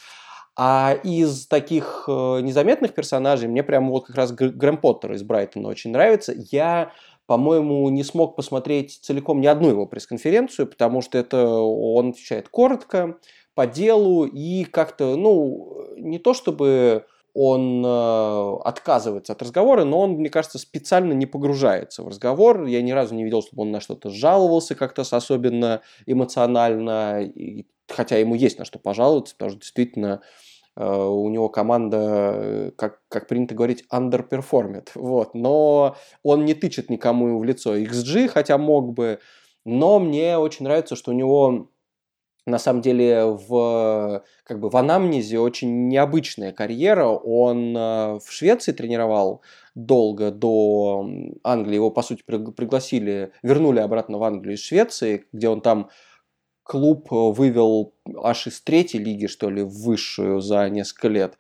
[0.59, 5.69] А из таких э, незаметных персонажей мне прямо вот как раз Грэм Поттер из Брайтона
[5.69, 6.33] очень нравится.
[6.35, 6.93] Я
[7.27, 13.19] по-моему, не смог посмотреть целиком ни одну его пресс-конференцию, потому что это он отвечает коротко,
[13.55, 20.13] по делу и как-то, ну, не то чтобы он э, отказывается от разговора, но он,
[20.13, 22.65] мне кажется, специально не погружается в разговор.
[22.65, 28.19] Я ни разу не видел, чтобы он на что-то жаловался как-то особенно эмоционально, и, хотя
[28.19, 30.46] ему есть на что пожаловаться, потому что действительно Э,
[30.85, 34.91] у него команда, э, как, как принято говорить, underperformит.
[34.95, 35.35] Вот.
[35.35, 39.19] Но он не тычет никому в лицо XG, хотя мог бы.
[39.65, 41.71] Но мне очень нравится, что у него
[42.47, 47.07] на самом деле в, как бы в анамнезе очень необычная карьера.
[47.07, 49.43] Он э, в Швеции тренировал
[49.75, 51.09] долго до
[51.43, 51.75] Англии.
[51.77, 55.89] Его, по сути, пригласили, вернули обратно в Англию из Швеции, где он там
[56.67, 61.39] клуб вывел аж из третьей лиги, что ли, в высшую за несколько лет.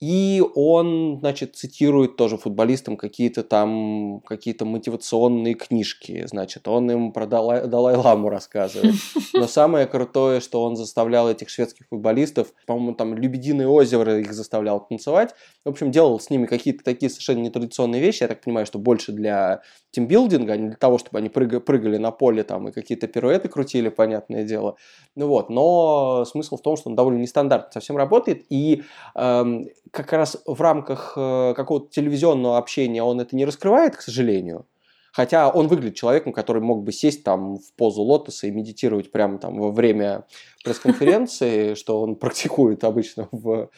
[0.00, 6.24] И он, значит, цитирует тоже футболистам какие-то там, какие-то мотивационные книжки.
[6.26, 8.94] Значит, он им про Далай, Далай-Ламу рассказывает.
[9.34, 14.86] Но самое крутое, что он заставлял этих шведских футболистов, по-моему, там «Лебединое озеро» их заставлял
[14.86, 15.34] танцевать.
[15.64, 18.22] В общем, делал с ними какие-то такие совершенно нетрадиционные вещи.
[18.22, 21.96] Я так понимаю, что больше для тимбилдинга, а не для того, чтобы они прыг- прыгали
[21.96, 24.76] на поле там и какие-то пируэты крутили, понятное дело.
[25.16, 28.44] Ну вот, но смысл в том, что он довольно нестандартно совсем работает.
[28.48, 28.84] И
[29.16, 34.66] эм, как раз в рамках э, какого-то телевизионного общения он это не раскрывает, к сожалению.
[35.12, 39.38] Хотя он выглядит человеком, который мог бы сесть там в позу лотоса и медитировать прямо
[39.38, 40.26] там во время
[40.64, 43.70] пресс-конференции, что он практикует обычно в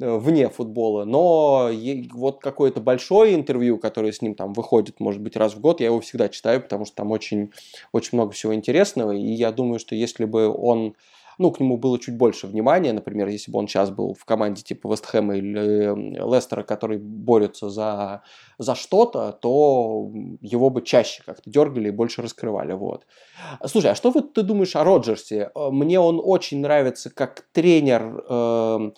[0.00, 1.70] э, вне футбола, но
[2.12, 5.86] вот какое-то большое интервью, которое с ним там выходит, может быть, раз в год, я
[5.86, 7.52] его всегда читаю, потому что там очень,
[7.92, 10.94] очень много всего интересного, и я думаю, что если бы он
[11.38, 14.62] ну, к нему было чуть больше внимания, например, если бы он сейчас был в команде
[14.62, 18.22] типа Вестхэма или Лестера, которые борются за,
[18.58, 23.06] за что-то, то его бы чаще как-то дергали и больше раскрывали, вот.
[23.64, 25.50] Слушай, а что вот ты думаешь о Роджерсе?
[25.54, 28.90] Э, мне он очень нравится как тренер, э,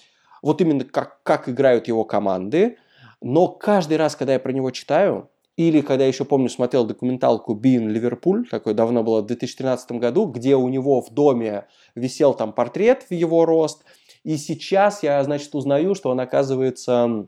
[0.43, 2.79] вот именно как, как играют его команды,
[3.21, 5.30] но каждый раз, когда я про него читаю,
[5.69, 10.57] или когда еще помню, смотрел документалку Бин Ливерпуль, такой давно было в 2013 году, где
[10.57, 13.85] у него в доме висел там портрет в его рост.
[14.25, 17.27] И сейчас я, значит, узнаю, что он оказывается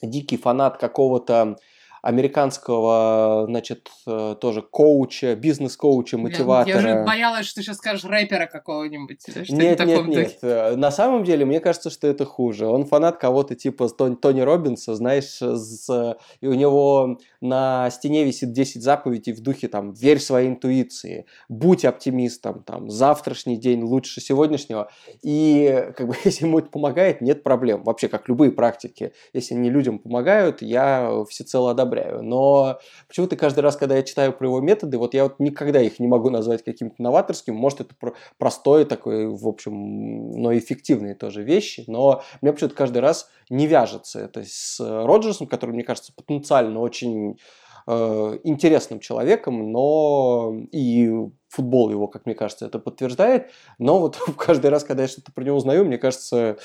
[0.00, 1.56] дикий фанат какого-то
[2.02, 6.80] американского, значит, э, тоже коуча, бизнес-коуча, мотиватора.
[6.80, 9.20] Я уже боялась, что ты сейчас скажешь рэпера какого-нибудь.
[9.48, 10.38] Нет, нет, нет.
[10.42, 12.66] Э, на самом деле, мне кажется, что это хуже.
[12.66, 16.16] Он фанат кого-то типа Тони Робинса, знаешь, с...
[16.40, 21.84] и у него на стене висит 10 заповедей в духе там «Верь своей интуиции», «Будь
[21.84, 24.90] оптимистом», там «Завтрашний день лучше сегодняшнего».
[25.22, 27.82] И как бы если ему это помогает, нет проблем.
[27.84, 29.12] Вообще, как любые практики.
[29.32, 32.22] Если они людям помогают, я всецело одобряю одобряю.
[32.22, 35.98] Но почему-то каждый раз, когда я читаю про его методы, вот я вот никогда их
[35.98, 37.54] не могу назвать каким-то новаторским.
[37.54, 37.94] Может, это
[38.38, 41.84] простое такое, в общем, но эффективные тоже вещи.
[41.86, 47.38] Но мне почему-то каждый раз не вяжется это с Роджерсом, который, мне кажется, потенциально очень
[47.86, 51.10] э, интересным человеком, но и
[51.48, 53.50] футбол его, как мне кажется, это подтверждает.
[53.78, 56.58] Но вот каждый раз, когда я что-то про него узнаю, мне кажется,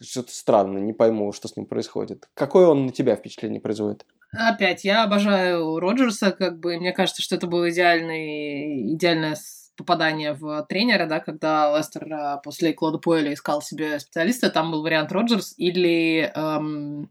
[0.00, 2.28] что-то странно, не пойму, что с ним происходит.
[2.34, 4.06] Какое он на тебя впечатление производит?
[4.32, 9.36] Опять, я обожаю Роджерса, как бы, мне кажется, что это было идеальный, идеальное
[9.74, 14.82] попадание в тренера, да, когда Лестер а, после Клода Пуэля искал себе специалиста, там был
[14.82, 17.10] вариант Роджерс или эм,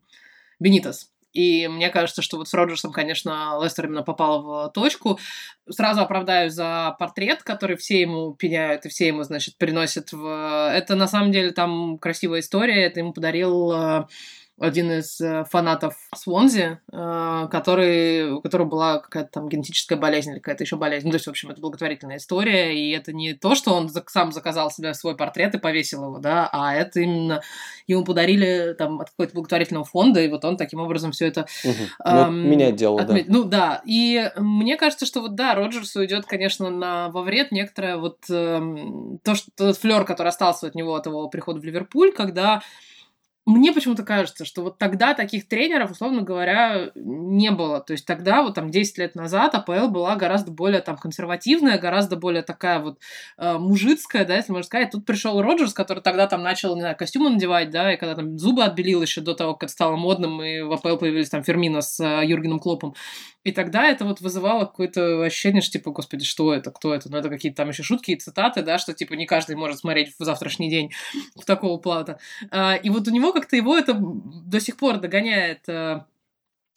[0.60, 1.10] Бенитас.
[1.34, 5.20] И мне кажется, что вот с Роджерсом, конечно, Лестер именно попал в точку.
[5.70, 10.72] Сразу оправдаю за портрет, который все ему пеняют и все ему, значит, приносят в...
[10.74, 12.86] Это на самом деле там красивая история.
[12.86, 14.06] Это ему подарил э,
[14.60, 20.40] один из э, фанатов Свонзи, э, который, у которого была какая-то там генетическая болезнь или
[20.40, 21.06] какая-то еще болезнь.
[21.06, 24.32] Ну, то есть, в общем, это благотворительная история, и это не то, что он сам
[24.32, 27.42] заказал себе свой портрет и повесил его, да, а это именно
[27.86, 31.46] ему подарили там от какого-то благотворительного фонда, и вот он таким образом все это...
[31.64, 32.12] Угу.
[32.12, 33.28] Эм, менять дело, отметь...
[33.28, 33.34] да.
[33.34, 37.98] Ну, да, и мне кажется, что вот, да, Роджерсу идет, конечно, на, во вред некоторое
[37.98, 42.12] вот эм, то, что тот флер, который остался от него от его прихода в Ливерпуль,
[42.12, 42.62] когда
[43.48, 47.80] мне почему-то кажется, что вот тогда таких тренеров, условно говоря, не было.
[47.80, 52.18] То есть тогда, вот там 10 лет назад, АПЛ была гораздо более там консервативная, гораздо
[52.18, 53.00] более такая вот
[53.38, 54.92] э, мужицкая, да, если можно сказать.
[54.92, 58.38] Тут пришел Роджерс, который тогда там начал, не знаю, костюмы надевать, да, и когда там
[58.38, 61.80] зубы отбелил еще до того, как это стало модным, и в АПЛ появились там Фермина
[61.80, 62.96] с э, Юргеном Клопом.
[63.48, 67.10] И тогда это вот вызывало какое-то ощущение, что типа, господи, что это, кто это?
[67.10, 70.14] Ну, это какие-то там еще шутки и цитаты, да, что типа не каждый может смотреть
[70.20, 70.92] в завтрашний день
[71.34, 72.20] в такого плата.
[72.52, 76.02] А, и вот у него как-то его это до сих пор догоняет э,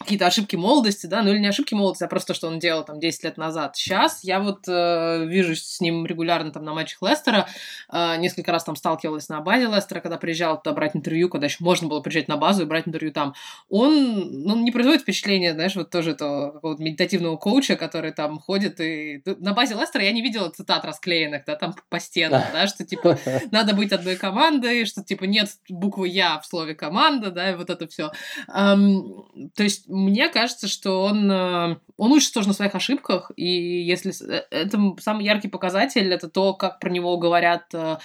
[0.01, 2.85] какие-то ошибки молодости, да, ну или не ошибки молодости, а просто то, что он делал
[2.85, 3.77] там 10 лет назад.
[3.77, 7.47] Сейчас я вот э, вижу с ним регулярно там на матчах Лестера,
[7.93, 11.59] э, несколько раз там сталкивалась на базе Лестера, когда приезжал туда брать интервью, когда еще
[11.61, 13.35] можно было приезжать на базу и брать интервью там.
[13.69, 18.81] Он, ну, не производит впечатления, знаешь, вот тоже этого какого-то медитативного коуча, который там ходит
[18.81, 19.23] и...
[19.39, 23.19] На базе Лестера я не видела цитат расклеенных, да, там по стенам, да, что типа
[23.51, 27.69] надо быть одной командой, что типа нет буквы «я» в слове «команда», да, и вот
[27.69, 28.13] это все.
[28.47, 34.13] То есть мне кажется, что он, э, он учится тоже на своих ошибках, и если
[34.27, 37.99] э, это самый яркий показатель, это то, как про него говорят э,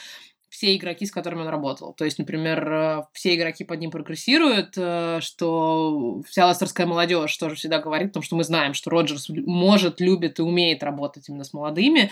[0.50, 1.93] все игроки, с которыми он работал.
[1.93, 4.74] То есть, например, все игроки под ним прогрессируют,
[5.21, 10.39] что вся ластерская молодежь тоже всегда говорит, потому что мы знаем, что Роджерс может, любит
[10.39, 12.10] и умеет работать именно с молодыми.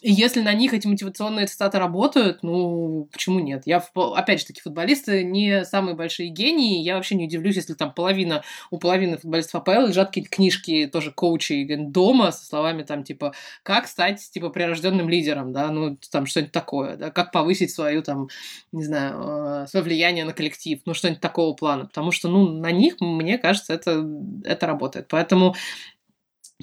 [0.00, 3.64] И если на них эти мотивационные цитаты работают, ну, почему нет?
[3.66, 6.82] Я, опять же таки, футболисты не самые большие гении.
[6.82, 11.12] Я вообще не удивлюсь, если там половина, у половины футболистов АПЛ лежат какие-то книжки тоже
[11.12, 16.52] коучей дома со словами там, типа, как стать, типа, прирожденным лидером, да, ну, там, что-нибудь
[16.52, 18.28] такое, да, как повысить свою, там,
[18.72, 21.84] не знаю, э, свое влияние на коллектив, ну, что-нибудь такого плана.
[21.86, 24.06] Потому что, ну, на них, мне кажется, это,
[24.44, 25.08] это работает.
[25.08, 25.54] Поэтому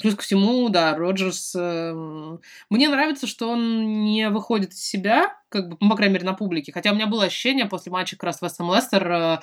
[0.02, 1.54] Плюс ко всему, да, Роджерс...
[1.56, 1.94] Э,
[2.70, 6.72] мне нравится, что он не выходит из себя, как бы, по крайней мере, на публике.
[6.72, 9.40] Хотя у меня было ощущение после матча как раз Вестом Лестер, э,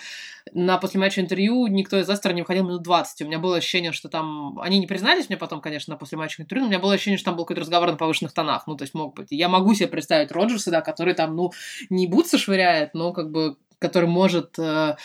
[0.52, 3.22] на после матча интервью никто из Лестера не выходил минут 20.
[3.22, 4.59] У меня было ощущение, что там...
[4.61, 7.18] Они не признались мне потом, конечно, на после матча интервью, но у меня было ощущение,
[7.18, 8.66] что там был какой-то разговор на повышенных тонах.
[8.66, 9.28] Ну, то есть мог быть.
[9.30, 11.52] Я могу себе представить Роджерса, да, который там, ну,
[11.90, 14.59] не бутсы швыряет, но как бы который может...
[14.59, 14.96] Э,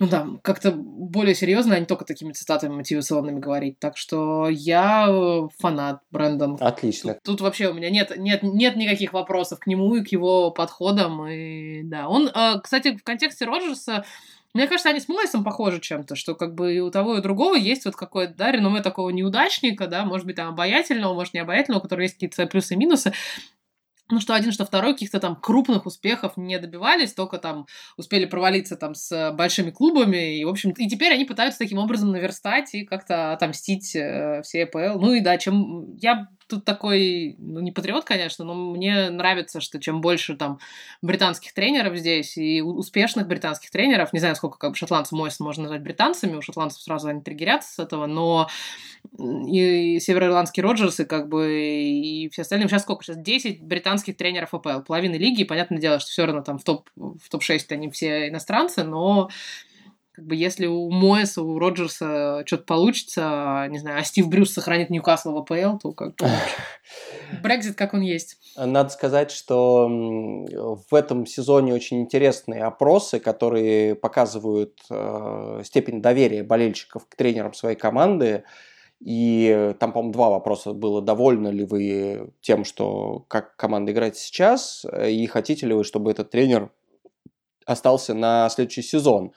[0.00, 3.78] ну да, как-то более серьезно, а не только такими цитатами мотивационными говорить.
[3.78, 6.56] Так что я э, фанат Брэндон.
[6.58, 7.14] Отлично.
[7.14, 10.52] Тут, тут вообще у меня нет, нет, нет никаких вопросов к нему и к его
[10.52, 11.26] подходам.
[11.26, 14.04] И да, он, э, кстати, в контексте Роджерса
[14.52, 17.22] мне кажется, они с Мойсом похожи чем-то, что как бы и у того, и у
[17.22, 21.40] другого есть вот какое-то, да, реноме такого неудачника, да, может быть, там обаятельного, может, не
[21.40, 23.12] обаятельного, у которого есть какие-то плюсы и минусы
[24.10, 28.76] ну, что один, что второй каких-то там крупных успехов не добивались, только там успели провалиться
[28.76, 32.84] там с большими клубами, и, в общем, и теперь они пытаются таким образом наверстать и
[32.84, 34.98] как-то отомстить э, все АПЛ.
[35.00, 39.80] Ну и да, чем я тут такой, ну, не патриот, конечно, но мне нравится, что
[39.80, 40.58] чем больше там
[41.02, 45.62] британских тренеров здесь и успешных британских тренеров, не знаю, сколько как бы шотландцев Мойсон можно
[45.62, 48.48] назвать британцами, у шотландцев сразу они триггерятся с этого, но
[49.18, 53.04] и североирландский Роджерс, и как бы и все остальные, сейчас сколько?
[53.04, 56.64] Сейчас 10 британских тренеров АПЛ, половина лиги, и понятное дело, что все равно там в
[56.64, 59.30] топ, в топ-6 они все иностранцы, но
[60.20, 64.90] как бы если у Моэса, у Роджерса что-то получится, не знаю, а Стив Брюс сохранит
[64.90, 66.28] Ньюкасл в АПЛ, то как бы...
[67.42, 68.36] Брекзит как он есть.
[68.54, 77.06] Надо сказать, что в этом сезоне очень интересные опросы, которые показывают э, степень доверия болельщиков
[77.08, 78.44] к тренерам своей команды.
[79.02, 81.00] И там, по-моему, два вопроса было.
[81.00, 86.28] Довольны ли вы тем, что как команда играет сейчас, и хотите ли вы, чтобы этот
[86.28, 86.70] тренер
[87.64, 89.32] остался на следующий сезон?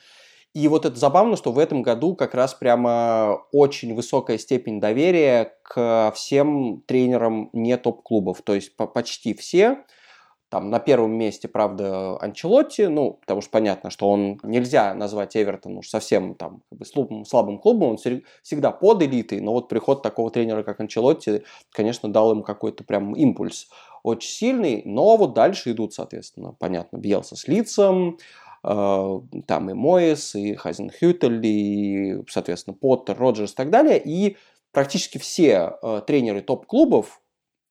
[0.53, 5.55] И вот это забавно, что в этом году как раз прямо очень высокая степень доверия
[5.63, 8.43] к всем тренерам не топ-клубов.
[8.43, 9.83] То есть почти все.
[10.49, 15.79] Там на первом месте, правда, Анчелотти, ну, потому что понятно, что он нельзя назвать Эвертон
[15.79, 20.61] уж совсем там слабым, слабым клубом, он всегда под элитой, но вот приход такого тренера,
[20.61, 21.41] как Анчелотти,
[21.71, 23.67] конечно, дал им какой-то прям импульс
[24.03, 28.19] очень сильный, но вот дальше идут, соответственно, понятно, Бьелса с лицом,
[28.63, 34.01] там и Моис, и Хайзенхютель, и, соответственно, Поттер, Роджерс и так далее.
[34.03, 34.37] И
[34.71, 37.21] практически все э, тренеры топ-клубов,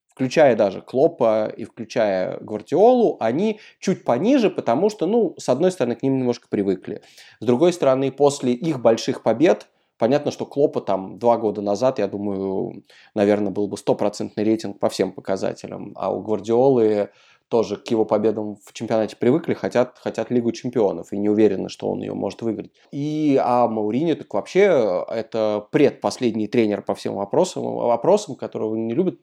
[0.09, 5.97] включая даже Клопа и включая Гвардиолу, они чуть пониже, потому что, ну, с одной стороны,
[5.97, 7.03] к ним немножко привыкли.
[7.40, 12.07] С другой стороны, после их больших побед, понятно, что Клопа там два года назад, я
[12.07, 12.84] думаю,
[13.14, 17.09] наверное, был бы стопроцентный рейтинг по всем показателям, а у Гвардиолы
[17.53, 21.90] тоже к его победам в чемпионате привыкли, хотят, хотят Лигу чемпионов и не уверены, что
[21.90, 22.70] он ее может выиграть.
[22.92, 29.20] И, а Мауриньо так вообще это предпоследний тренер по всем вопросам, вопросам, которого не любят.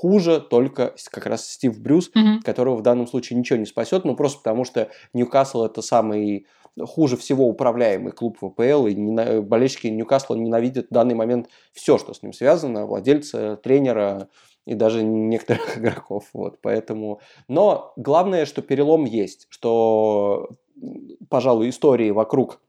[0.00, 2.40] Хуже только как раз Стив Брюс, mm-hmm.
[2.42, 6.48] которого в данном случае ничего не спасет, ну просто потому что Ньюкасл это самый
[6.86, 12.14] хуже всего управляемый клуб ВПЛ, и не, болельщики Ньюкасла ненавидят в данный момент все, что
[12.14, 14.28] с ним связано, владельца, тренера,
[14.68, 16.28] и даже некоторых игроков.
[16.34, 17.20] Вот, поэтому...
[17.48, 20.50] Но главное, что перелом есть, что,
[21.30, 22.60] пожалуй, истории вокруг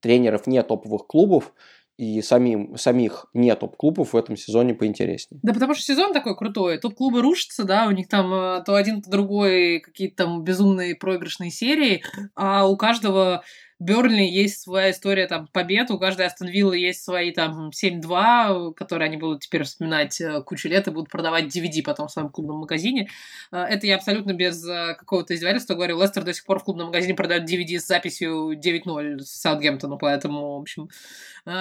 [0.00, 1.54] тренеров не топовых клубов
[1.96, 5.40] и самим, самих не топ-клубов в этом сезоне поинтереснее.
[5.42, 6.78] Да потому что сезон такой крутой.
[6.78, 11.50] Топ-клубы рушатся, да, у них там э, то один, то другой какие-то там безумные проигрышные
[11.50, 12.02] серии,
[12.34, 13.44] а у каждого
[13.80, 19.06] Бернли есть своя история там побед, у каждой Астон Виллы есть свои там 7-2, которые
[19.06, 22.58] они будут теперь вспоминать э, кучу лет и будут продавать DVD потом в своем клубном
[22.58, 23.08] магазине.
[23.50, 26.00] Э, это я абсолютно без э, какого-то издевательства говорю.
[26.00, 30.58] Лестер до сих пор в клубном магазине продает DVD с записью 9-0 с Саутгемптону, поэтому,
[30.58, 30.88] в общем,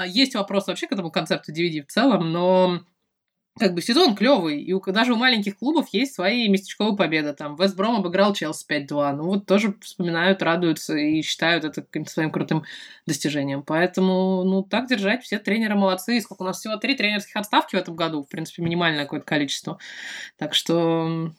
[0.05, 2.83] есть вопрос вообще к этому концепту DVD в целом, но
[3.59, 7.33] как бы сезон клевый, и у, даже у маленьких клубов есть свои местечковые победы.
[7.33, 9.13] Там Вестбром обыграл Челси 5-2.
[9.13, 12.63] Ну вот тоже вспоминают, радуются и считают это каким-то своим крутым
[13.05, 13.61] достижением.
[13.61, 16.19] Поэтому, ну, так держать, все тренеры молодцы.
[16.19, 19.77] Сколько у нас всего три тренерских отставки в этом году, в принципе, минимальное какое-то количество.
[20.37, 21.31] Так что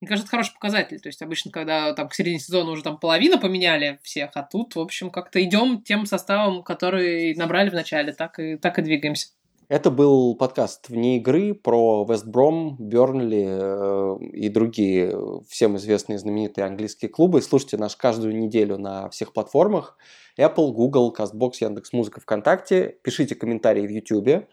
[0.00, 1.00] мне кажется, это хороший показатель.
[1.00, 4.74] То есть обычно, когда там к середине сезона уже там половину поменяли всех, а тут,
[4.76, 9.28] в общем, как-то идем тем составом, который набрали в начале, так и, так и двигаемся.
[9.68, 15.12] Это был подкаст «Вне игры» про Вестбром, Бернли э, и другие
[15.48, 17.42] всем известные знаменитые английские клубы.
[17.42, 19.96] Слушайте нас каждую неделю на всех платформах.
[20.38, 22.96] Apple, Google, CastBox, Яндекс.Музыка, ВКонтакте.
[23.02, 24.46] Пишите комментарии в YouTube.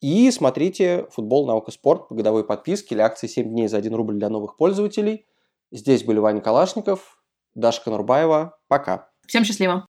[0.00, 4.18] И смотрите «Футбол, наука, спорт» по годовой подписке или акции 7 дней за 1 рубль
[4.18, 5.26] для новых пользователей.
[5.70, 7.22] Здесь были Ваня Калашников,
[7.54, 8.58] Даша Конурбаева.
[8.66, 9.08] Пока.
[9.28, 9.86] Всем счастливо.